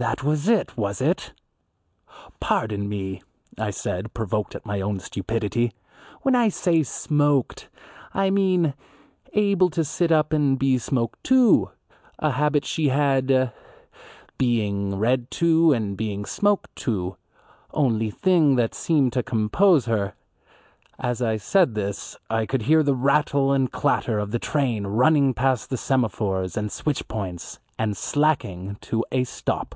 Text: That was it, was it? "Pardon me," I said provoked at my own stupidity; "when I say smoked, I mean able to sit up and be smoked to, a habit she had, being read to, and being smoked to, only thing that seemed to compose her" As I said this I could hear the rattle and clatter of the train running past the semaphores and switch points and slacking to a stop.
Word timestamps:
That 0.00 0.22
was 0.22 0.48
it, 0.48 0.76
was 0.76 1.00
it? 1.00 1.32
"Pardon 2.38 2.88
me," 2.88 3.20
I 3.58 3.70
said 3.70 4.14
provoked 4.14 4.54
at 4.54 4.64
my 4.64 4.80
own 4.80 5.00
stupidity; 5.00 5.72
"when 6.22 6.36
I 6.36 6.50
say 6.50 6.84
smoked, 6.84 7.68
I 8.14 8.30
mean 8.30 8.74
able 9.32 9.68
to 9.70 9.82
sit 9.82 10.12
up 10.12 10.32
and 10.32 10.56
be 10.56 10.78
smoked 10.78 11.24
to, 11.24 11.70
a 12.20 12.30
habit 12.30 12.64
she 12.64 12.90
had, 12.90 13.52
being 14.38 14.94
read 14.94 15.32
to, 15.32 15.72
and 15.72 15.96
being 15.96 16.24
smoked 16.24 16.76
to, 16.76 17.16
only 17.72 18.12
thing 18.12 18.54
that 18.54 18.76
seemed 18.76 19.12
to 19.14 19.24
compose 19.24 19.86
her" 19.86 20.14
As 21.00 21.20
I 21.20 21.38
said 21.38 21.74
this 21.74 22.16
I 22.30 22.46
could 22.46 22.62
hear 22.62 22.84
the 22.84 22.94
rattle 22.94 23.50
and 23.50 23.72
clatter 23.72 24.20
of 24.20 24.30
the 24.30 24.38
train 24.38 24.86
running 24.86 25.34
past 25.34 25.70
the 25.70 25.76
semaphores 25.76 26.56
and 26.56 26.70
switch 26.70 27.08
points 27.08 27.58
and 27.80 27.96
slacking 27.96 28.76
to 28.82 29.04
a 29.10 29.24
stop. 29.24 29.74